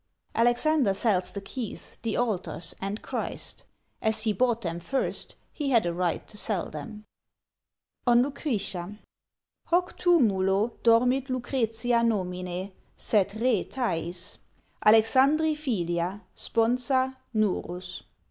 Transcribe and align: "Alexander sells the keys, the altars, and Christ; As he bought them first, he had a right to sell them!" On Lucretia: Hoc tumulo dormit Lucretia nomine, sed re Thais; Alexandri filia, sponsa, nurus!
"Alexander 0.33 0.95
sells 0.95 1.31
the 1.31 1.41
keys, 1.41 1.99
the 2.01 2.15
altars, 2.17 2.73
and 2.81 3.03
Christ; 3.03 3.67
As 4.01 4.21
he 4.21 4.33
bought 4.33 4.63
them 4.63 4.79
first, 4.79 5.35
he 5.53 5.69
had 5.69 5.85
a 5.85 5.93
right 5.93 6.27
to 6.27 6.37
sell 6.39 6.71
them!" 6.71 7.05
On 8.07 8.23
Lucretia: 8.23 8.97
Hoc 9.67 9.95
tumulo 9.99 10.71
dormit 10.81 11.29
Lucretia 11.29 12.01
nomine, 12.03 12.71
sed 12.97 13.39
re 13.39 13.63
Thais; 13.63 14.39
Alexandri 14.83 15.55
filia, 15.55 16.23
sponsa, 16.35 17.15
nurus! 17.35 18.01